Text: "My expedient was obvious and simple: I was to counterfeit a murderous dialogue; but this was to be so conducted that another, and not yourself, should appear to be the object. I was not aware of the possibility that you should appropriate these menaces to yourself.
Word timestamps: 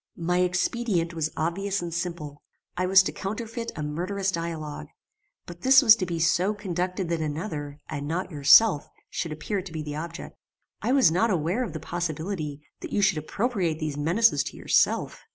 "My 0.17 0.39
expedient 0.39 1.13
was 1.13 1.29
obvious 1.37 1.79
and 1.79 1.93
simple: 1.93 2.41
I 2.75 2.87
was 2.87 3.03
to 3.03 3.11
counterfeit 3.11 3.71
a 3.75 3.83
murderous 3.83 4.31
dialogue; 4.31 4.87
but 5.45 5.61
this 5.61 5.83
was 5.83 5.95
to 5.97 6.07
be 6.07 6.17
so 6.17 6.55
conducted 6.55 7.07
that 7.09 7.21
another, 7.21 7.77
and 7.87 8.07
not 8.07 8.31
yourself, 8.31 8.89
should 9.11 9.31
appear 9.31 9.61
to 9.61 9.71
be 9.71 9.83
the 9.83 9.97
object. 9.97 10.35
I 10.81 10.91
was 10.91 11.11
not 11.11 11.29
aware 11.29 11.63
of 11.63 11.73
the 11.73 11.79
possibility 11.79 12.63
that 12.79 12.91
you 12.91 13.03
should 13.03 13.19
appropriate 13.19 13.77
these 13.77 13.95
menaces 13.95 14.43
to 14.45 14.57
yourself. 14.57 15.21